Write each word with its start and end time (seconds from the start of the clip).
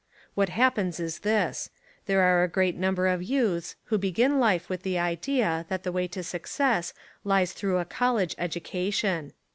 What 0.33 0.49
happens 0.49 0.99
is 0.99 1.19
this. 1.19 1.69
There 2.07 2.21
are 2.21 2.43
a 2.43 2.47
great 2.47 2.75
number 2.75 3.05
of 3.05 3.21
youths 3.21 3.75
who 3.83 3.99
begin 3.99 4.39
life 4.39 4.67
with 4.67 4.81
the 4.81 4.97
idea 4.97 5.67
that 5.69 5.83
the 5.83 5.91
way 5.91 6.07
to 6.07 6.23
success 6.23 6.95
lies 7.23 7.53
through 7.53 7.77
a 7.77 7.85
college 7.85 8.33
education. 8.39 9.33